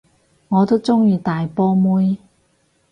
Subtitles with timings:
[0.47, 2.17] 我都鍾意大波妹